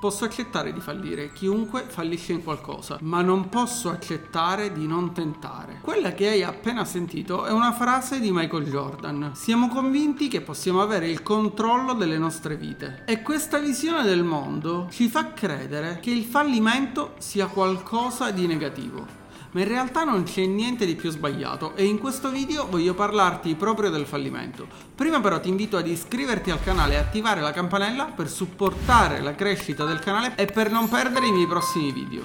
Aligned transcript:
Posso 0.00 0.24
accettare 0.24 0.72
di 0.72 0.80
fallire, 0.80 1.30
chiunque 1.30 1.84
fallisce 1.86 2.32
in 2.32 2.42
qualcosa, 2.42 2.96
ma 3.02 3.20
non 3.20 3.50
posso 3.50 3.90
accettare 3.90 4.72
di 4.72 4.86
non 4.86 5.12
tentare. 5.12 5.80
Quella 5.82 6.14
che 6.14 6.28
hai 6.28 6.42
appena 6.42 6.86
sentito 6.86 7.44
è 7.44 7.52
una 7.52 7.74
frase 7.74 8.18
di 8.18 8.32
Michael 8.32 8.64
Jordan. 8.64 9.32
Siamo 9.34 9.68
convinti 9.68 10.28
che 10.28 10.40
possiamo 10.40 10.80
avere 10.80 11.10
il 11.10 11.22
controllo 11.22 11.92
delle 11.92 12.16
nostre 12.16 12.56
vite 12.56 13.02
e 13.04 13.20
questa 13.20 13.58
visione 13.58 14.02
del 14.02 14.24
mondo 14.24 14.88
ci 14.90 15.06
fa 15.08 15.34
credere 15.34 15.98
che 16.00 16.10
il 16.10 16.24
fallimento 16.24 17.12
sia 17.18 17.48
qualcosa 17.48 18.30
di 18.30 18.46
negativo 18.46 19.20
ma 19.52 19.60
in 19.60 19.68
realtà 19.68 20.04
non 20.04 20.22
c'è 20.22 20.44
niente 20.46 20.86
di 20.86 20.94
più 20.94 21.10
sbagliato 21.10 21.74
e 21.74 21.84
in 21.84 21.98
questo 21.98 22.30
video 22.30 22.68
voglio 22.68 22.94
parlarti 22.94 23.54
proprio 23.54 23.90
del 23.90 24.06
fallimento. 24.06 24.66
Prima 24.94 25.20
però 25.20 25.40
ti 25.40 25.48
invito 25.48 25.76
ad 25.76 25.86
iscriverti 25.86 26.50
al 26.50 26.62
canale 26.62 26.94
e 26.94 26.98
attivare 26.98 27.40
la 27.40 27.52
campanella 27.52 28.04
per 28.06 28.28
supportare 28.28 29.20
la 29.20 29.34
crescita 29.34 29.84
del 29.84 29.98
canale 29.98 30.34
e 30.36 30.46
per 30.46 30.70
non 30.70 30.88
perdere 30.88 31.26
i 31.26 31.32
miei 31.32 31.46
prossimi 31.46 31.92
video. 31.92 32.24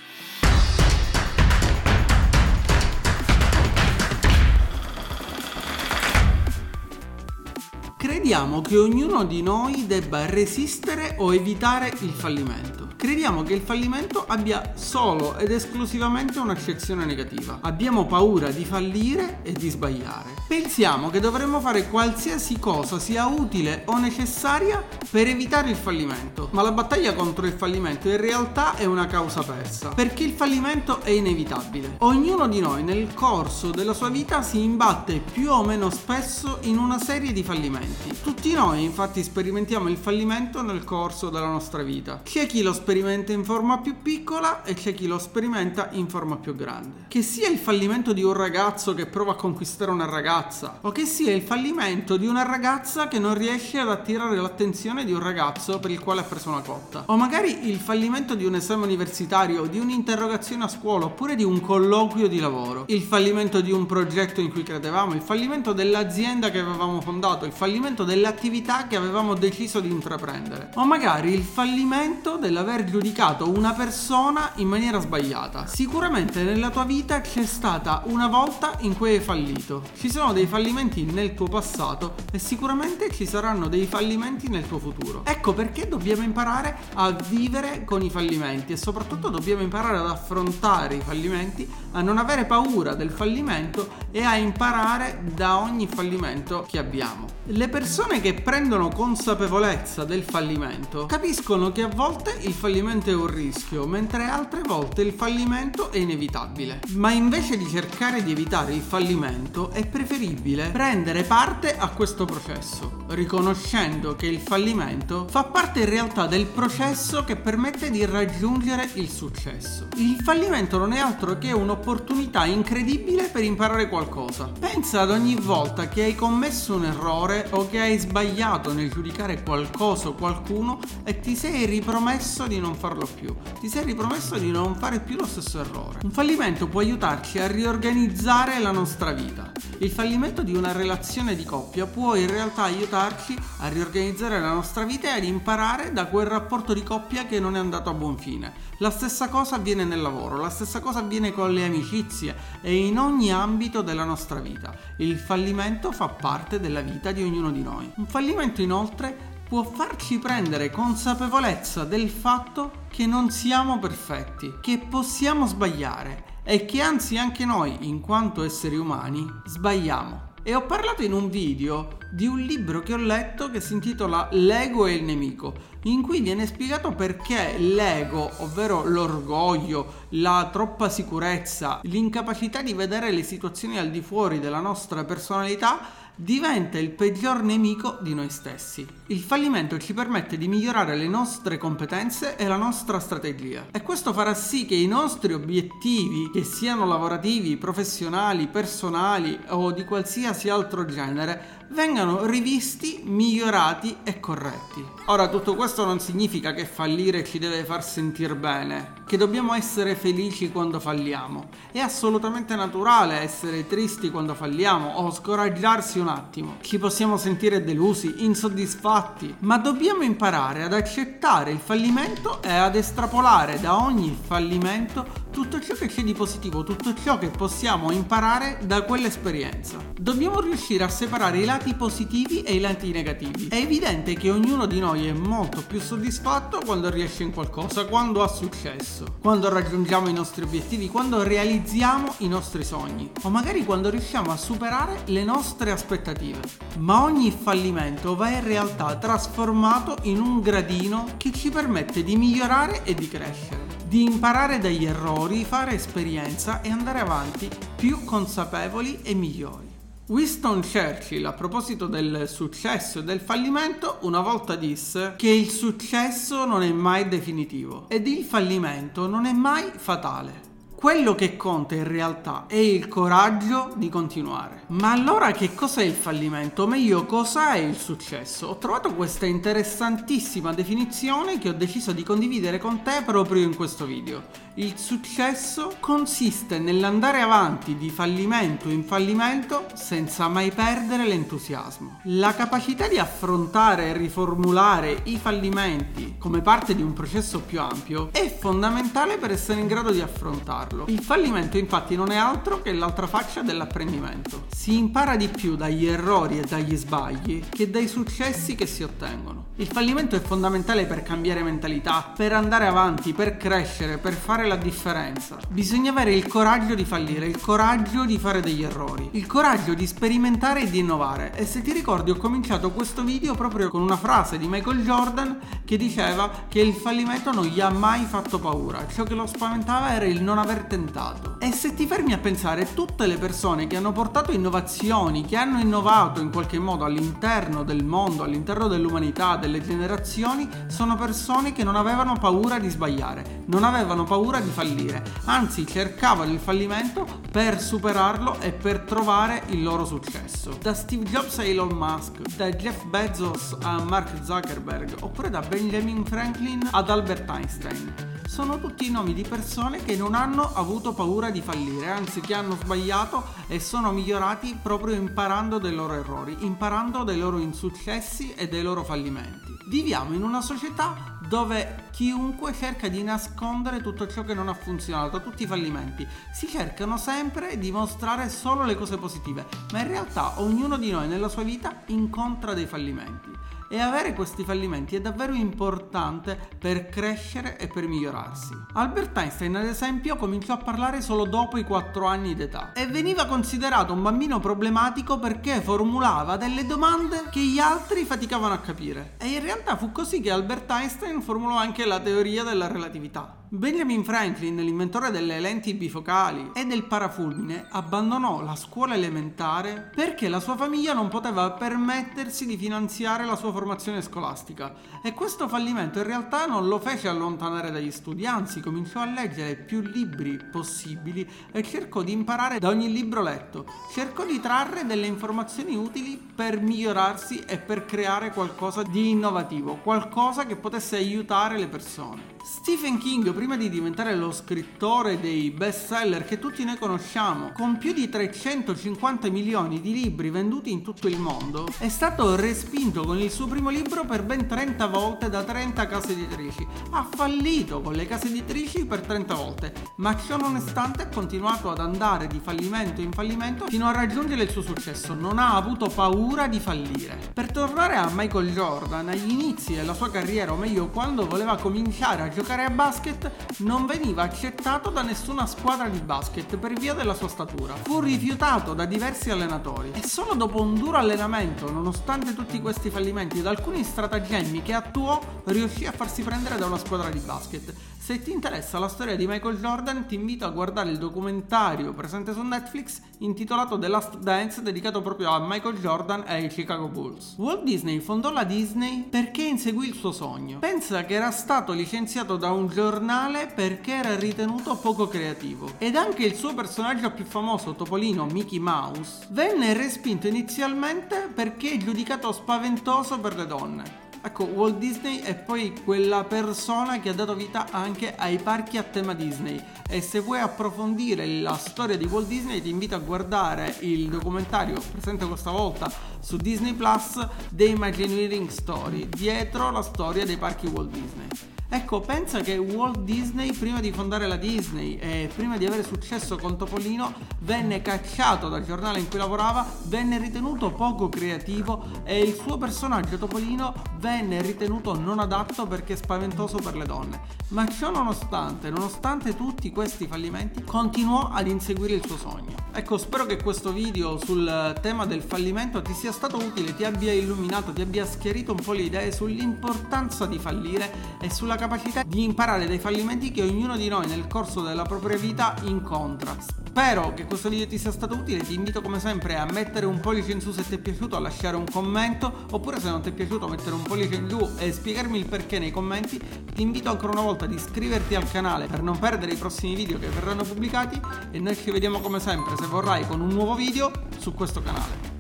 Crediamo 7.98 8.62
che 8.62 8.78
ognuno 8.78 9.24
di 9.24 9.42
noi 9.42 9.88
debba 9.88 10.26
resistere 10.26 11.16
o 11.18 11.34
evitare 11.34 11.92
il 12.02 12.12
fallimento. 12.12 12.85
Crediamo 12.98 13.44
che 13.44 13.54
il 13.54 13.62
fallimento 13.62 14.26
abbia 14.26 14.72
solo 14.76 15.38
ed 15.38 15.52
esclusivamente 15.52 16.40
un'accezione 16.40 17.06
negativa. 17.06 17.60
Abbiamo 17.62 18.06
paura 18.06 18.50
di 18.50 18.64
fallire 18.64 19.40
e 19.44 19.52
di 19.52 19.70
sbagliare. 19.70 20.45
Pensiamo 20.48 21.10
che 21.10 21.20
dovremmo 21.20 21.60
fare 21.60 21.90
qualsiasi 21.90 22.60
cosa 22.60 23.00
sia 23.00 23.26
utile 23.26 23.82
o 23.86 23.98
necessaria 23.98 24.86
per 25.10 25.28
evitare 25.28 25.72
il 25.72 25.76
fallimento. 25.76 26.50
Ma 26.52 26.62
la 26.62 26.72
battaglia 26.72 27.16
contro 27.16 27.48
il 27.48 27.54
fallimento 27.54 28.10
in 28.10 28.18
realtà 28.18 28.76
è 28.76 28.86
una 28.86 29.08
causa 29.08 29.42
persa, 29.42 29.90
perché 29.90 30.24
il 30.24 30.34
fallimento 30.34 31.02
è 31.02 31.10
inevitabile. 31.10 31.96
Ognuno 32.02 32.48
di 32.48 32.60
noi 32.60 32.84
nel 32.84 33.12
corso 33.16 33.72
della 33.72 33.96
sua 33.96 34.10
vita 34.10 34.44
si 34.44 34.62
imbatte 34.62 35.20
più 35.20 35.50
o 35.50 35.64
meno 35.64 35.90
spesso 35.90 36.60
in 36.62 36.78
una 36.78 37.00
serie 37.00 37.34
di 37.34 37.42
fallimenti. 37.42 38.16
Tutti 38.22 38.54
noi 38.54 38.84
infatti 38.84 39.24
sperimentiamo 39.24 39.90
il 39.90 39.98
fallimento 39.98 40.62
nel 40.62 40.84
corso 40.84 41.32
della 41.32 41.50
nostra 41.50 41.82
vita. 41.82 42.22
C'è 42.24 42.46
chi 42.46 42.62
lo 42.62 42.74
sperimenta 42.74 43.32
in 43.32 43.44
forma 43.44 43.80
più 43.80 44.00
piccola 44.00 44.64
e 44.64 44.76
c'è 44.76 44.94
chi 44.94 45.08
lo 45.08 45.18
sperimenta 45.18 45.90
in 45.94 46.08
forma 46.08 46.36
più 46.36 46.56
grande. 46.56 47.06
Che 47.08 47.24
sia 47.24 47.50
il 47.50 47.58
fallimento 47.58 48.14
di 48.14 48.22
un 48.22 48.34
ragazzo 48.34 48.94
che 48.94 49.08
prova 49.08 49.32
a 49.32 49.36
conquistare 49.36 49.90
una 49.90 50.06
ragazza 50.06 50.34
o 50.82 50.92
che 50.92 51.06
sia 51.06 51.34
il 51.34 51.42
fallimento 51.42 52.18
di 52.18 52.28
una 52.28 52.44
ragazza 52.44 53.08
che 53.08 53.20
non 53.20 53.36
riesce 53.36 53.80
ad 53.80 53.90
attirare 53.90 54.36
l'attenzione 54.36 55.06
di 55.06 55.14
un 55.14 55.20
ragazzo 55.20 55.80
per 55.80 55.92
il 55.92 56.00
quale 56.00 56.22
ha 56.22 56.24
preso 56.24 56.50
una 56.50 56.60
cotta. 56.60 57.04
O 57.06 57.16
magari 57.16 57.70
il 57.70 57.80
fallimento 57.80 58.36
di 58.36 58.44
un 58.44 58.56
esame 58.56 58.84
universitario, 58.84 59.66
di 59.66 59.80
un'interrogazione 59.80 60.66
a 60.66 60.68
scuola 60.68 61.06
oppure 61.06 61.36
di 61.36 61.46
un 61.46 61.62
colloquio 61.62 62.28
di 62.28 62.40
lavoro. 62.40 62.84
Il 62.88 63.02
fallimento 63.02 63.62
di 63.62 63.72
un 63.72 63.86
progetto 63.86 64.42
in 64.42 64.52
cui 64.52 64.64
credevamo, 64.64 65.14
il 65.14 65.22
fallimento 65.22 65.72
dell'azienda 65.72 66.52
che 66.52 66.60
avevamo 66.60 67.00
fondato, 67.00 67.46
il 67.46 67.54
fallimento 67.54 68.04
dell'attività 68.04 68.88
che 68.88 68.98
avevamo 68.98 69.36
deciso 69.36 69.80
di 69.80 69.90
intraprendere. 69.90 70.72
O 70.76 70.86
magari 70.86 71.34
il 71.34 71.44
fallimento 71.44 72.36
dell'aver 72.36 72.84
giudicato 72.84 73.50
una 73.50 73.72
persona 73.72 74.52
in 74.56 74.68
maniera 74.68 75.00
sbagliata. 75.00 75.66
Sicuramente 75.66 76.44
nella 76.44 76.72
tua 76.72 76.84
vita 76.84 77.22
c'è 77.22 77.46
stata 77.46 78.02
una 78.08 78.28
volta 78.28 78.74
in 78.80 78.98
cui 78.98 79.14
hai 79.14 79.22
fallito. 79.22 79.84
Ci 79.98 80.12
sono 80.12 80.25
dei 80.34 80.48
fallimenti 80.48 81.04
nel 81.04 81.34
tuo 81.34 81.48
passato 81.48 82.16
e 82.32 82.40
sicuramente 82.40 83.12
ci 83.12 83.26
saranno 83.26 83.68
dei 83.68 83.86
fallimenti 83.86 84.48
nel 84.48 84.68
tuo 84.68 84.80
futuro. 84.80 85.22
Ecco 85.26 85.54
perché 85.54 85.88
dobbiamo 85.88 86.24
imparare 86.24 86.78
a 86.94 87.12
vivere 87.12 87.84
con 87.84 88.02
i 88.02 88.10
fallimenti 88.10 88.74
e 88.74 88.78
soprattutto 88.78 89.30
dobbiamo 89.30 89.62
imparare 89.62 89.98
ad 89.98 90.08
affrontare 90.08 90.96
i 90.96 91.02
fallimenti, 91.02 91.70
a 91.92 92.02
non 92.02 92.18
avere 92.18 92.46
paura 92.46 92.94
del 92.94 93.12
fallimento 93.12 93.90
e 94.12 94.24
a 94.24 94.36
imparare 94.36 95.22
da 95.34 95.60
ogni 95.60 95.88
fallimento 95.88 96.66
che 96.68 96.78
abbiamo. 96.78 97.25
Le 97.48 97.70
persone 97.70 98.22
che 98.22 98.34
prendono 98.34 98.90
consapevolezza 98.90 100.04
del 100.04 100.24
fallimento 100.24 101.06
capiscono 101.06 101.72
che 101.72 101.84
a 101.84 101.88
volte 101.88 102.36
il 102.40 102.54
fallimento 102.54 103.12
è 103.12 103.14
un 103.14 103.28
rischio, 103.28 103.86
mentre 103.86 104.24
altre 104.24 104.62
volte 104.62 105.04
il 105.04 105.14
fallimento 105.14 105.92
è 105.92 105.98
inevitabile. 105.98 106.80
Ma 106.96 107.12
invece 107.12 107.56
di 107.56 107.68
cercare 107.68 108.24
di 108.24 108.32
evitare 108.32 108.74
il 108.74 108.82
fallimento, 108.82 109.70
è 109.70 109.86
preferibile 109.86 110.72
prendere 110.72 111.22
parte 111.22 111.78
a 111.78 111.90
questo 111.90 112.26
processo, 112.26 113.06
riconoscendo 113.10 114.16
che 114.16 114.26
il 114.26 114.40
fallimento 114.40 115.28
fa 115.30 115.44
parte 115.44 115.82
in 115.82 115.90
realtà 115.90 116.26
del 116.26 116.48
processo 116.48 117.24
che 117.26 117.36
permette 117.36 117.92
di 117.92 118.04
raggiungere 118.06 118.90
il 118.96 119.08
successo. 119.08 119.90
Il 119.98 120.18
fallimento 120.24 120.80
non 120.80 120.94
è 120.94 121.00
altro 121.00 121.38
che 121.38 121.52
un'opportunità 121.52 122.46
incredibile 122.46 123.26
per 123.26 123.44
imparare 123.44 123.88
qualcosa. 123.88 124.52
Pensa 124.60 125.02
ad 125.02 125.12
ogni 125.12 125.36
volta 125.36 125.88
che 125.88 126.02
hai 126.02 126.16
commesso 126.16 126.74
un 126.74 126.86
errore 126.86 127.34
o 127.52 127.68
che 127.70 127.80
hai 127.80 127.98
sbagliato 127.98 128.74
nel 128.74 128.92
giudicare 128.92 129.44
qualcosa 129.44 130.10
o 130.10 130.14
qualcuno 130.14 130.80
e 131.04 131.20
ti 131.20 131.36
sei 131.36 131.66
ripromesso 131.66 132.48
di 132.48 132.60
non 132.60 132.76
farlo 132.76 133.06
più. 133.06 133.36
Ti 133.60 133.68
sei 133.68 133.84
ripromesso 133.84 134.38
di 134.38 134.52
non 134.52 134.76
fare 134.76 135.00
più 135.00 135.18
lo 135.18 135.26
stesso 135.26 135.60
errore. 135.60 136.00
Un 136.04 136.12
fallimento 136.12 136.68
può 136.68 136.80
aiutarci 136.80 137.40
a 137.40 137.48
riorganizzare 137.48 138.60
la 138.60 138.72
nostra 138.72 139.12
vita. 139.12 139.52
Il 139.80 139.92
fallimento 139.92 140.42
di 140.42 140.56
una 140.56 140.72
relazione 140.72 141.36
di 141.36 141.44
coppia 141.44 141.86
può 141.86 142.16
in 142.16 142.30
realtà 142.30 142.64
aiutarci 142.64 143.36
a 143.60 143.68
riorganizzare 143.68 144.40
la 144.40 144.54
nostra 144.54 144.84
vita 144.84 145.08
e 145.08 145.18
ad 145.18 145.24
imparare 145.26 145.92
da 145.92 146.06
quel 146.06 146.28
rapporto 146.28 146.74
di 146.74 146.84
coppia 146.84 147.26
che 147.26 147.40
non 147.42 147.56
è 147.56 147.60
andato 147.60 147.90
a 147.90 147.94
buon 147.94 148.18
fine. 148.18 148.54
La 148.80 148.90
stessa 148.90 149.30
cosa 149.30 149.56
avviene 149.56 149.84
nel 149.86 150.02
lavoro, 150.02 150.38
la 150.38 150.50
stessa 150.50 150.80
cosa 150.80 151.00
avviene 151.00 151.32
con 151.32 151.54
le 151.54 151.66
amicizie 151.66 152.36
e 152.62 152.76
in 152.76 152.98
ogni 152.98 153.32
ambito 153.32 153.82
della 153.82 154.04
nostra 154.04 154.40
vita. 154.40 154.76
Il 154.98 155.18
fallimento 155.18 155.92
fa 155.92 156.10
parte 156.10 156.60
della 156.60 156.82
vita 156.82 157.12
di 157.12 157.22
ognuno 157.26 157.52
di 157.52 157.62
noi. 157.62 157.92
Un 157.96 158.06
fallimento 158.06 158.62
inoltre 158.62 159.34
può 159.48 159.64
farci 159.64 160.18
prendere 160.18 160.72
consapevolezza 160.72 161.84
del 161.84 162.10
fatto 162.10 162.84
che 162.90 163.06
non 163.06 163.30
siamo 163.30 163.78
perfetti, 163.80 164.56
che 164.62 164.80
possiamo 164.90 165.46
sbagliare 165.46 166.42
e 166.44 166.66
che 166.66 166.82
anzi 166.82 167.18
anche 167.18 167.46
noi, 167.46 167.78
in 167.82 168.02
quanto 168.02 168.44
esseri 168.44 168.78
umani, 168.78 169.26
sbagliamo. 169.46 170.34
E 170.48 170.54
ho 170.54 170.64
parlato 170.66 171.02
in 171.02 171.12
un 171.12 171.30
video 171.30 171.98
di 172.12 172.28
un 172.28 172.40
libro 172.40 172.82
che 172.82 172.94
ho 172.94 172.98
letto 172.98 173.50
che 173.50 173.60
si 173.60 173.74
intitola 173.74 174.30
L'ego 174.32 174.86
e 174.86 174.94
il 174.94 175.04
nemico, 175.04 175.54
in 175.84 176.04
cui 176.04 176.22
viene 176.22 176.46
spiegato 176.46 176.92
perché 176.92 177.58
l'ego, 177.58 178.30
ovvero 178.38 178.84
l'orgoglio, 178.84 180.04
la 180.10 180.50
troppa 180.52 180.88
sicurezza, 180.88 181.80
l'incapacità 181.84 182.62
di 182.62 182.74
vedere 182.74 183.12
le 183.12 183.24
situazioni 183.24 183.80
al 183.80 183.90
di 183.90 184.02
fuori 184.02 184.40
della 184.40 184.60
nostra 184.60 185.04
personalità 185.04 185.80
diventa 186.16 186.78
il 186.78 186.92
peggior 186.92 187.44
nemico 187.44 187.98
di 188.02 188.14
noi 188.14 188.30
stessi. 188.30 188.88
Il 189.08 189.20
fallimento 189.20 189.78
ci 189.78 189.94
permette 189.94 190.38
di 190.38 190.48
migliorare 190.48 190.96
le 190.96 191.08
nostre 191.08 191.58
competenze 191.58 192.38
e 192.38 192.48
la 192.48 192.56
nostra 192.56 193.00
strategia 193.00 193.68
e 193.72 193.82
questo 193.82 194.14
farà 194.14 194.34
sì 194.34 194.66
che 194.66 194.76
i 194.76 194.88
nostri 194.88 195.34
obiettivi, 195.34 196.32
che 196.32 196.44
siano 196.44 196.86
lavorativi, 196.86 197.58
professionali, 197.58 198.48
personali 198.48 199.38
o 199.50 199.72
di 199.72 199.84
qualsiasi 199.84 200.50
altro 200.50 200.86
genere, 200.86 201.64
vengano 201.70 202.26
rivisti, 202.26 203.02
migliorati 203.04 203.98
e 204.04 204.20
corretti. 204.20 204.84
Ora 205.06 205.28
tutto 205.28 205.56
questo 205.56 205.86
non 205.86 206.00
significa 206.00 206.54
che 206.54 206.66
fallire 206.66 207.24
ci 207.24 207.40
deve 207.40 207.64
far 207.64 207.84
sentire 207.84 208.36
bene, 208.36 209.04
che 209.06 209.18
dobbiamo 209.18 209.54
essere 209.54 209.96
felici 209.96 210.52
quando 210.52 210.80
falliamo. 210.80 211.50
È 211.72 211.80
assolutamente 211.80 212.56
naturale 212.56 213.20
essere 213.20 213.68
tristi 213.68 214.10
quando 214.10 214.34
falliamo 214.34 214.96
o 214.96 215.12
scoraggiarsi 215.12 216.00
un 216.00 216.08
attimo. 216.08 216.56
Ci 216.62 216.80
possiamo 216.80 217.18
sentire 217.18 217.64
delusi, 217.64 218.24
insoddisfatti, 218.26 219.36
ma 219.40 219.58
dobbiamo 219.58 220.04
imparare 220.04 220.64
ad 220.64 220.74
accettare 220.74 221.52
il 221.52 221.60
fallimento 221.60 222.42
e 222.42 222.52
ad 222.52 222.76
estrapolare 222.76 223.60
da 223.60 223.82
ogni 223.82 224.18
fallimento 224.20 225.24
tutto 225.36 225.60
ciò 225.60 225.74
che 225.74 225.88
c'è 225.88 226.02
di 226.02 226.14
positivo, 226.14 226.64
tutto 226.64 226.94
ciò 226.94 227.18
che 227.18 227.28
possiamo 227.28 227.92
imparare 227.92 228.60
da 228.64 228.84
quell'esperienza. 228.84 229.78
Dobbiamo 230.00 230.40
riuscire 230.40 230.86
a 230.86 230.88
separare 230.88 231.40
i 231.40 231.44
lati 231.44 231.74
positivi 231.74 232.42
e 232.42 232.56
i 232.56 232.62
lati 232.62 232.92
negativi. 232.92 233.50
È 233.50 233.58
evidente 233.58 234.14
che 234.14 234.32
ognuno 234.32 234.66
di 234.66 234.80
noi 234.80 235.08
è 235.08 235.12
molto 235.12 235.62
più 235.62 235.82
soddisfatto 235.82 236.62
quando 236.64 236.90
riesce 236.90 237.24
in 237.24 237.34
qualcosa, 237.34 237.84
quando 237.84 238.24
ha 238.24 238.30
successo, 238.30 238.95
quando 239.20 239.50
raggiungiamo 239.50 240.08
i 240.08 240.14
nostri 240.14 240.44
obiettivi, 240.44 240.90
quando 240.90 241.24
realizziamo 241.24 242.14
i 242.20 242.28
nostri 242.28 242.64
sogni 242.64 243.12
o 243.24 243.30
magari 243.30 243.66
quando 243.66 243.90
riusciamo 243.90 244.32
a 244.32 244.38
superare 244.38 245.00
le 245.06 245.24
nostre 245.24 245.72
aspettative. 245.72 246.40
Ma 246.78 247.04
ogni 247.04 247.32
fallimento 247.32 248.16
va 248.16 248.30
in 248.30 248.44
realtà 248.44 248.96
trasformato 248.96 249.98
in 250.04 250.20
un 250.20 250.40
gradino 250.40 251.08
che 251.18 251.32
ci 251.32 251.50
permette 251.50 252.04
di 252.04 252.16
migliorare 252.16 252.84
e 252.84 252.94
di 252.94 253.08
crescere 253.08 253.66
di 253.88 254.04
imparare 254.04 254.58
dagli 254.58 254.84
errori, 254.84 255.46
fare 255.46 255.76
esperienza 255.76 256.62
e 256.62 256.70
andare 256.70 257.00
avanti 257.00 257.50
più 257.76 258.04
consapevoli 258.04 259.00
e 259.04 259.14
migliori. 259.14 259.65
Winston 260.08 260.62
Churchill, 260.62 261.26
a 261.26 261.34
proposito 261.34 261.88
del 261.88 262.30
successo 262.30 263.00
e 263.00 263.04
del 263.04 263.20
fallimento, 263.20 263.98
una 264.02 264.20
volta 264.20 264.56
disse 264.56 265.16
che 265.18 265.30
il 265.30 265.50
successo 265.50 266.46
non 266.46 266.62
è 266.62 266.72
mai 266.72 267.08
definitivo 267.08 267.86
ed 267.88 268.06
il 268.06 268.24
fallimento 268.24 269.08
non 269.08 269.26
è 269.26 269.34
mai 269.34 269.72
fatale. 269.76 270.54
Quello 270.76 271.16
che 271.16 271.36
conta 271.36 271.74
in 271.74 271.88
realtà 271.88 272.44
è 272.46 272.56
il 272.56 272.88
coraggio 272.88 273.74
di 273.78 273.90
continuare. 273.90 274.66
Ma 274.68 274.92
allora 274.92 275.32
che 275.32 275.56
cos'è 275.56 275.82
il 275.82 275.94
fallimento? 275.94 276.64
O 276.64 276.68
meglio, 276.68 277.08
cos'è 277.08 277.58
il 277.58 277.76
successo? 277.76 278.50
Ho 278.50 278.58
trovato 278.58 278.94
questa 278.94 279.26
interessantissima 279.26 280.54
definizione 280.54 281.40
che 281.40 281.50
ho 281.50 281.54
deciso 281.54 281.94
di 281.94 282.04
condividere 282.04 282.60
con 282.60 282.84
te 282.84 283.02
proprio 283.04 283.42
in 283.42 283.56
questo 283.56 283.86
video. 283.86 284.45
Il 284.58 284.78
successo 284.78 285.76
consiste 285.82 286.60
nell'andare 286.60 287.20
avanti 287.20 287.76
di 287.76 287.90
fallimento 287.90 288.70
in 288.70 288.86
fallimento 288.86 289.66
senza 289.74 290.30
mai 290.30 290.50
perdere 290.52 291.06
l'entusiasmo. 291.06 292.00
La 292.04 292.34
capacità 292.34 292.88
di 292.88 292.98
affrontare 292.98 293.88
e 293.88 293.98
riformulare 293.98 295.02
i 295.06 295.18
fallimenti 295.18 296.16
come 296.18 296.40
parte 296.40 296.74
di 296.74 296.82
un 296.82 296.94
processo 296.94 297.42
più 297.42 297.60
ampio 297.60 298.08
è 298.14 298.34
fondamentale 298.34 299.18
per 299.18 299.32
essere 299.32 299.60
in 299.60 299.68
grado 299.68 299.92
di 299.92 300.00
affrontarlo. 300.00 300.86
Il 300.88 301.02
fallimento 301.02 301.58
infatti 301.58 301.98
non 301.98 302.12
è 302.12 302.16
altro 302.16 302.62
che 302.62 302.72
l'altra 302.72 303.08
faccia 303.08 303.42
dell'apprendimento. 303.42 304.46
Si 304.56 304.78
impara 304.78 305.18
di 305.18 305.28
più 305.28 305.58
dagli 305.58 305.86
errori 305.86 306.40
e 306.40 306.46
dagli 306.48 306.78
sbagli 306.78 307.44
che 307.50 307.70
dai 307.70 307.90
successi 307.90 308.56
che 308.56 308.68
si 308.68 308.84
ottengono. 308.84 309.48
Il 309.58 309.68
fallimento 309.68 310.18
è 310.18 310.20
fondamentale 310.20 310.86
per 310.86 311.02
cambiare 311.02 311.42
mentalità, 311.42 312.12
per 312.14 312.34
andare 312.34 312.68
avanti, 312.68 313.14
per 313.14 313.38
crescere, 313.38 313.98
per 313.98 314.12
fare 314.12 314.46
la 314.46 314.58
differenza. 314.58 315.38
Bisogna 315.48 315.92
avere 315.92 316.14
il 316.14 316.28
coraggio 316.28 316.76
di 316.76 316.84
fallire, 316.84 317.26
il 317.26 317.40
coraggio 317.40 318.04
di 318.04 318.18
fare 318.20 318.42
degli 318.42 318.64
errori, 318.64 319.08
il 319.14 319.26
coraggio 319.26 319.74
di 319.74 319.88
sperimentare 319.88 320.64
e 320.64 320.70
di 320.70 320.80
innovare. 320.80 321.32
E 321.36 321.46
se 321.46 321.62
ti 321.62 321.72
ricordi 321.72 322.12
ho 322.12 322.18
cominciato 322.18 322.72
questo 322.72 323.06
video 323.06 323.34
proprio 323.36 323.70
con 323.70 323.82
una 323.82 323.96
frase 323.96 324.38
di 324.38 324.46
Michael 324.46 324.84
Jordan 324.84 325.40
che 325.64 325.78
diceva 325.78 326.30
che 326.50 326.60
il 326.60 326.74
fallimento 326.74 327.32
non 327.32 327.46
gli 327.46 327.62
ha 327.62 327.70
mai 327.70 328.04
fatto 328.04 328.40
paura, 328.40 328.86
ciò 328.94 329.04
che 329.04 329.16
lo 329.16 329.26
spaventava 329.26 329.94
era 329.94 330.04
il 330.04 330.22
non 330.22 330.38
aver 330.38 330.64
tentato. 330.64 331.38
E 331.40 331.54
se 331.54 331.74
ti 331.74 331.88
fermi 331.88 332.12
a 332.12 332.18
pensare, 332.18 332.74
tutte 332.74 333.08
le 333.08 333.18
persone 333.18 333.68
che 333.68 333.78
hanno 333.78 333.94
portato 333.94 334.34
innovazioni, 334.34 335.24
che 335.24 335.38
hanno 335.38 335.60
innovato 335.60 336.20
in 336.20 336.30
qualche 336.30 336.60
modo 336.60 336.84
all'interno 336.84 337.64
del 337.64 337.86
mondo, 337.86 338.24
all'interno 338.24 338.68
dell'umanità, 338.68 339.44
delle 339.46 339.62
generazioni, 339.62 340.50
sono 340.68 340.96
persone 340.96 341.54
che 341.54 341.64
non 341.64 341.76
avevano 341.76 342.18
paura 342.18 342.58
di 342.58 342.70
sbagliare, 342.70 343.44
non 343.46 343.64
avevano 343.64 344.04
paura 344.04 344.40
di 344.40 344.50
fallire, 344.50 345.04
anzi 345.26 345.68
cercavano 345.68 346.32
il 346.32 346.40
fallimento 346.40 347.06
per 347.32 347.62
superarlo 347.62 348.40
e 348.40 348.52
per 348.52 348.80
trovare 348.80 349.44
il 349.48 349.62
loro 349.62 349.86
successo. 349.86 350.58
Da 350.60 350.74
Steve 350.74 351.06
Jobs 351.06 351.38
a 351.38 351.44
Elon 351.44 351.74
Musk, 351.74 352.22
da 352.36 352.50
Jeff 352.50 352.86
Bezos 352.86 353.56
a 353.62 353.84
Mark 353.84 354.24
Zuckerberg, 354.24 354.96
oppure 355.02 355.30
da 355.30 355.42
Benjamin 355.42 356.04
Franklin 356.04 356.68
ad 356.72 356.90
Albert 356.90 357.30
Einstein 357.30 358.14
sono 358.36 358.60
tutti 358.60 358.92
nomi 358.92 359.14
di 359.14 359.24
persone 359.24 359.82
che 359.82 359.96
non 359.96 360.14
hanno 360.14 360.52
avuto 360.56 360.94
paura 360.94 361.30
di 361.30 361.40
fallire, 361.40 361.90
anzi 361.90 362.20
che 362.20 362.34
hanno 362.34 362.58
sbagliato 362.62 363.24
e 363.48 363.62
sono 363.62 363.94
migliorati 363.94 364.60
proprio 364.62 364.94
imparando 364.96 365.58
dai 365.58 365.74
loro 365.74 365.94
errori, 365.94 366.36
imparando 366.40 367.04
dai 367.04 367.18
loro 367.18 367.38
insuccessi 367.38 368.34
e 368.34 368.50
dai 368.50 368.62
loro 368.62 368.84
fallimenti. 368.84 369.35
Viviamo 369.68 370.14
in 370.14 370.24
una 370.24 370.42
società 370.42 371.18
dove 371.28 371.88
chiunque 371.92 372.54
cerca 372.54 372.88
di 372.88 373.02
nascondere 373.04 373.82
tutto 373.82 374.08
ciò 374.08 374.24
che 374.24 374.34
non 374.34 374.48
ha 374.48 374.54
funzionato, 374.54 375.22
tutti 375.22 375.44
i 375.44 375.48
fallimenti. 375.48 376.08
Si 376.34 376.48
cercano 376.48 376.98
sempre 376.98 377.58
di 377.58 377.72
mostrare 377.72 378.30
solo 378.30 378.64
le 378.64 378.76
cose 378.76 378.98
positive, 378.98 379.46
ma 379.72 379.80
in 379.80 379.88
realtà 379.88 380.40
ognuno 380.40 380.78
di 380.78 380.92
noi 380.92 381.08
nella 381.08 381.30
sua 381.30 381.44
vita 381.44 381.82
incontra 381.88 382.54
dei 382.54 382.66
fallimenti 382.66 383.35
e 383.70 383.80
avere 383.80 384.14
questi 384.14 384.44
fallimenti 384.44 384.96
è 384.96 385.02
davvero 385.02 385.34
importante 385.34 386.38
per 386.58 386.90
crescere 386.90 387.58
e 387.58 387.68
per 387.68 387.88
migliorarsi. 387.88 388.54
Albert 388.74 389.18
Einstein, 389.18 389.56
ad 389.56 389.66
esempio, 389.66 390.16
cominciò 390.16 390.54
a 390.54 390.58
parlare 390.58 391.02
solo 391.02 391.26
dopo 391.26 391.58
i 391.58 391.64
4 391.64 392.06
anni 392.06 392.36
d'età 392.36 392.74
e 392.74 392.88
veniva 392.88 393.26
considerato 393.26 393.94
un 393.94 394.02
bambino 394.02 394.40
problematico 394.40 395.20
perché 395.20 395.62
formulava 395.62 396.38
delle 396.38 396.66
domande 396.66 397.26
che 397.32 397.40
gli 397.40 397.60
altri 397.60 398.04
faticavano 398.06 398.54
a 398.54 398.60
capire. 398.60 399.16
E 399.18 399.28
in 399.28 399.42
realtà 399.42 399.76
fu 399.78 399.92
così 399.92 400.22
che 400.22 400.32
Albert 400.32 400.70
Einstein 400.70 401.22
formulò 401.22 401.58
anche 401.58 401.86
la 401.86 402.00
teoria 402.00 402.44
della 402.44 402.68
relatività. 402.68 403.44
Benjamin 403.48 404.04
Franklin, 404.04 404.56
l'inventore 404.56 405.12
delle 405.12 405.40
lenti 405.40 405.76
bifocali 405.76 406.50
e 406.56 406.66
del 406.66 406.86
parafulmine, 406.86 407.68
abbandonò 407.70 408.42
la 408.42 408.56
scuola 408.56 408.96
elementare 408.96 409.92
perché 409.94 410.28
la 410.30 410.40
sua 410.40 410.58
famiglia 410.58 410.94
non 410.94 411.10
poteva 411.10 411.52
permettersi 411.52 412.48
di 412.48 412.58
finanziare 412.58 413.24
la 413.24 413.36
sua 413.36 413.52
formazione 413.52 414.02
scolastica 414.02 414.74
e 415.04 415.14
questo 415.14 415.48
fallimento 415.48 416.00
in 416.00 416.06
realtà 416.06 416.48
non 416.48 416.68
lo 416.68 416.80
fece 416.80 417.08
allontanare 417.08 417.70
dagli 417.70 417.92
studi, 417.92 418.26
anzi 418.26 418.62
cominciò 418.62 419.02
a 419.02 419.06
leggere 419.06 419.56
più 419.56 419.82
libri 419.82 420.40
possibili 420.52 421.30
e 421.52 421.62
cercò 421.62 422.02
di 422.02 422.14
imparare 422.14 422.58
da 422.58 422.70
ogni 422.70 422.92
libro 422.92 423.22
letto, 423.22 423.68
cercò 423.94 424.26
di 424.26 424.40
trarre 424.40 424.88
delle 424.88 425.06
informazioni 425.06 425.76
utili 425.76 426.18
per 426.18 426.60
migliorarsi 426.60 427.42
e 427.46 427.60
per 427.60 427.86
creare 427.86 428.32
qualcosa 428.32 428.82
di 428.82 429.12
innovativo, 429.12 429.76
qualcosa 429.84 430.48
che 430.48 430.56
potesse 430.56 430.96
aiutare 430.96 431.60
le 431.60 431.68
persone. 431.68 432.34
Stephen 432.46 433.00
King, 433.00 433.34
prima 433.36 433.58
di 433.58 433.70
diventare 433.70 434.16
lo 434.16 434.32
scrittore 434.32 435.20
dei 435.20 435.52
best 435.52 435.88
seller 435.88 436.24
che 436.24 436.40
tutti 436.40 436.64
noi 436.64 436.78
conosciamo, 436.78 437.52
con 437.52 437.78
più 437.78 437.92
di 437.92 438.08
350 438.08 439.30
milioni 439.30 439.82
di 439.82 439.92
libri 439.92 440.30
venduti 440.30 440.72
in 440.72 440.82
tutto 440.82 441.10
il 441.10 441.20
mondo, 441.20 441.68
è 441.80 441.90
stato 441.90 442.38
respinto 442.38 443.04
con 443.04 443.20
il 443.20 443.30
suo 443.30 443.46
primo 443.46 443.70
libro 443.70 444.06
per 444.06 444.24
ben 444.24 444.48
30 444.48 444.88
volte 444.88 445.30
da 445.30 445.44
30 445.44 445.86
case 445.86 446.14
editrici. 446.14 446.66
Ha 446.92 447.08
fallito 447.14 447.82
con 447.82 447.92
le 447.94 448.08
case 448.08 448.28
editrici 448.28 448.86
per 448.86 449.02
30 449.02 449.34
volte, 449.34 449.74
ma 449.98 450.18
ciò 450.18 450.38
nonostante 450.38 451.04
ha 451.04 451.10
continuato 451.10 451.70
ad 451.70 451.80
andare 451.80 452.28
di 452.28 452.40
fallimento 452.42 453.02
in 453.02 453.12
fallimento 453.12 453.66
fino 453.68 453.86
a 453.86 453.92
raggiungere 453.92 454.44
il 454.44 454.50
suo 454.50 454.62
successo. 454.62 455.14
Non 455.14 455.40
ha 455.40 455.56
avuto 455.56 455.90
paura 455.90 456.48
di 456.48 456.62
fallire. 456.62 457.20
Per 457.34 457.52
tornare 457.52 457.98
a 457.98 458.10
Michael 458.14 458.54
Jordan, 458.54 459.10
agli 459.10 459.30
inizi 459.30 459.76
della 459.76 459.94
sua 459.94 460.10
carriera, 460.10 460.54
o 460.54 460.56
meglio 460.56 460.88
quando 460.88 461.28
voleva 461.28 461.58
cominciare 461.58 462.22
a 462.22 462.30
giocare 462.30 462.64
a 462.64 462.70
basket 462.70 463.24
non 463.58 463.86
veniva 463.86 464.24
accettato 464.24 464.90
da 464.90 465.02
nessuna 465.02 465.46
squadra 465.46 465.88
di 465.88 466.00
basket 466.00 466.58
per 466.58 466.74
via 466.74 466.94
della 466.94 467.14
sua 467.14 467.28
statura. 467.28 467.76
Fu 467.76 468.00
rifiutato 468.00 468.74
da 468.74 468.86
diversi 468.86 469.30
allenatori 469.30 469.92
e 469.94 470.08
solo 470.08 470.34
dopo 470.34 470.62
un 470.62 470.76
duro 470.76 470.98
allenamento, 470.98 471.72
nonostante 471.72 472.34
tutti 472.34 472.62
questi 472.62 472.90
fallimenti 472.90 473.40
ed 473.40 473.48
alcuni 473.48 473.84
stratagemmi 473.84 474.62
che 474.62 474.74
attuò, 474.74 475.20
riuscì 475.46 475.86
a 475.86 475.92
farsi 475.92 476.24
prendere 476.24 476.58
da 476.58 476.66
una 476.66 476.78
squadra 476.78 477.10
di 477.10 477.20
basket. 477.20 477.74
Se 478.06 478.22
ti 478.22 478.32
interessa 478.32 478.78
la 478.78 478.88
storia 478.88 479.16
di 479.16 479.26
Michael 479.26 479.58
Jordan, 479.58 480.06
ti 480.06 480.14
invito 480.14 480.46
a 480.46 480.50
guardare 480.50 480.92
il 480.92 481.00
documentario 481.00 481.92
presente 481.92 482.34
su 482.34 482.42
Netflix 482.44 483.02
intitolato 483.20 483.80
The 483.80 483.88
Last 483.88 484.18
Dance, 484.18 484.62
dedicato 484.62 485.02
proprio 485.02 485.32
a 485.32 485.40
Michael 485.40 485.80
Jordan 485.80 486.24
e 486.28 486.34
ai 486.34 486.48
Chicago 486.50 486.88
Bulls. 486.88 487.34
Walt 487.38 487.64
Disney 487.64 488.00
fondò 488.00 488.32
la 488.32 488.44
Disney 488.44 489.08
perché 489.10 489.42
inseguì 489.42 489.88
il 489.88 489.96
suo 489.96 490.12
sogno. 490.12 490.60
Pensa 490.60 491.04
che 491.06 491.16
era 491.16 491.32
stato 491.32 491.74
licenziato 491.74 492.36
da 492.38 492.52
un 492.52 492.68
giornale 492.68 493.15
perché 493.56 493.94
era 493.94 494.16
ritenuto 494.18 494.76
poco 494.76 495.08
creativo. 495.08 495.72
Ed 495.78 495.96
anche 495.96 496.26
il 496.26 496.36
suo 496.36 496.54
personaggio 496.54 497.12
più 497.12 497.24
famoso, 497.24 497.74
Topolino 497.74 498.26
Mickey 498.26 498.60
Mouse, 498.60 499.28
venne 499.30 499.74
respinto 499.74 500.28
inizialmente 500.28 501.30
perché 501.34 501.78
giudicato 501.78 502.34
spaventoso 502.34 503.18
per 503.20 503.38
le 503.38 503.48
donne. 503.48 504.04
Ecco, 504.22 504.44
Walt 504.44 504.78
Disney 504.80 505.20
è 505.20 505.34
poi 505.34 505.74
quella 505.84 506.26
persona 506.26 507.00
che 507.00 507.10
ha 507.10 507.14
dato 507.14 507.36
vita 507.36 507.68
anche 507.72 508.16
ai 508.18 508.38
parchi 508.38 508.78
a 508.78 508.84
tema 508.84 509.14
Disney. 509.14 509.64
E 509.88 510.02
se 510.02 510.20
vuoi 510.20 510.40
approfondire 510.40 511.26
la 511.26 511.56
storia 511.56 511.96
di 511.96 512.06
Walt 512.06 512.28
Disney, 512.28 512.62
ti 512.62 512.70
invito 512.70 512.96
a 512.96 513.00
guardare 513.00 513.76
il 513.80 514.10
documentario 514.10 514.82
presente 514.92 515.26
questa 515.26 515.52
volta 515.52 515.90
su 516.20 516.36
Disney 516.36 516.74
Plus 516.74 517.26
The 517.50 517.66
Imagineering 517.66 518.50
Story, 518.50 519.08
dietro 519.08 519.72
la 519.72 519.84
storia 519.84 520.26
dei 520.26 520.38
parchi 520.38 520.68
Walt 520.68 520.90
Disney. 520.90 521.55
Ecco, 521.76 522.00
pensa 522.00 522.40
che 522.40 522.56
Walt 522.56 523.00
Disney, 523.00 523.52
prima 523.52 523.82
di 523.82 523.92
fondare 523.92 524.28
la 524.28 524.38
Disney 524.38 524.96
e 524.96 525.30
prima 525.36 525.58
di 525.58 525.66
avere 525.66 525.84
successo 525.84 526.38
con 526.38 526.58
Topolino, 526.58 527.14
venne 527.40 527.82
cacciato 527.82 528.48
dal 528.48 528.64
giornale 528.64 529.00
in 529.00 529.10
cui 529.10 529.18
lavorava, 529.20 529.68
venne 529.88 530.18
ritenuto 530.18 530.72
poco 530.72 531.10
creativo 531.10 531.84
e 532.06 532.22
il 532.22 532.34
suo 532.34 532.58
personaggio 532.58 533.18
Topolino 533.18 533.74
venne 533.98 534.42
ritenuto 534.42 534.98
non 534.98 535.20
adatto 535.20 535.68
perché 535.68 535.98
spaventoso 535.98 536.60
per 536.60 536.78
le 536.78 536.86
donne. 536.86 537.20
Ma 537.50 537.68
ciò 537.68 537.92
nonostante, 537.92 538.70
nonostante 538.70 539.36
tutti 539.36 539.70
questi 539.72 540.08
fallimenti, 540.08 540.64
continuò 540.64 541.30
ad 541.30 541.48
inseguire 541.48 541.96
il 541.96 542.06
suo 542.06 542.18
sogno. 542.18 542.54
Ecco, 542.72 542.98
spero 542.98 543.26
che 543.26 543.42
questo 543.42 543.74
video 543.74 544.18
sul 544.18 544.78
tema 544.82 545.06
del 545.06 545.22
fallimento 545.22 545.82
ti 545.82 545.94
sia 545.94 546.14
stato 546.14 546.38
utile, 546.38 546.74
ti 546.74 546.86
abbia 546.86 547.12
illuminato, 547.12 547.74
ti 547.74 547.82
abbia 547.82 548.06
schiarito 548.06 548.54
un 548.54 548.62
po' 548.64 548.72
le 548.72 548.84
idee 548.84 549.12
sull'importanza 549.12 550.26
di 550.26 550.40
fallire 550.40 551.18
e 551.20 551.30
sulla 551.30 551.52
capacità 551.52 551.64
capacità 551.68 552.04
di 552.04 552.24
imparare 552.24 552.68
dai 552.68 552.78
fallimenti 552.78 553.32
che 553.32 553.42
ognuno 553.42 553.76
di 553.76 553.88
noi 553.88 554.06
nel 554.06 554.28
corso 554.28 554.62
della 554.62 554.84
propria 554.84 555.18
vita 555.18 555.56
incontra. 555.64 556.36
Spero 556.40 557.16
che 557.16 557.26
questo 557.26 557.50
video 557.50 557.66
ti 557.66 557.80
sia 557.80 557.92
stato 557.92 558.14
utile, 558.14 558.44
ti 558.44 558.54
invito 558.54 558.82
come 558.82 559.00
sempre 559.00 559.36
a 559.36 559.46
mettere 559.52 559.88
un 559.88 560.00
pollice 560.00 560.32
in 560.32 560.42
su 560.42 560.52
se 560.52 560.64
ti 560.68 560.76
è 560.76 560.78
piaciuto, 560.78 561.16
a 561.16 561.20
lasciare 561.20 561.56
un 561.56 561.66
commento, 561.66 562.46
oppure 562.52 562.80
se 562.80 562.90
non 562.90 563.02
ti 563.02 563.10
è 563.10 563.14
piaciuto 563.14 563.48
mettere 563.48 563.74
un 563.74 563.82
pollice 563.82 564.14
in 564.14 564.28
giù 564.28 564.48
e 564.58 564.72
spiegarmi 564.72 565.18
il 565.18 565.26
perché 565.26 565.58
nei 565.58 565.72
commenti. 565.72 566.20
Ti 566.20 566.62
invito 566.62 566.92
ancora 566.92 567.14
una 567.14 567.24
volta 567.24 567.46
ad 567.46 567.52
iscriverti 567.52 568.14
al 568.14 568.30
canale 568.30 568.68
per 568.68 568.84
non 568.84 569.00
perdere 569.00 569.32
i 569.32 569.38
prossimi 569.38 569.74
video 569.74 569.98
che 569.98 570.08
verranno 570.08 570.44
pubblicati 570.44 571.02
e 571.32 571.40
noi 571.40 571.56
ci 571.56 571.72
vediamo 571.72 572.00
come 572.00 572.20
sempre 572.20 572.56
se 572.60 572.68
vorrai 572.68 573.08
con 573.08 573.22
un 573.22 573.30
nuovo 573.30 573.56
video 573.56 573.92
su 574.20 574.36
questo 574.36 574.62
canale. 574.62 575.15